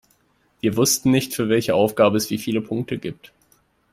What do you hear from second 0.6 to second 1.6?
Wir wussten nicht, für